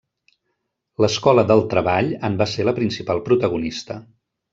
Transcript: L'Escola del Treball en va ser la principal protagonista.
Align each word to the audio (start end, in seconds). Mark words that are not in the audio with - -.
L'Escola 1.03 1.43
del 1.51 1.61
Treball 1.73 2.09
en 2.29 2.37
va 2.39 2.47
ser 2.55 2.65
la 2.65 2.73
principal 2.79 3.21
protagonista. 3.29 3.99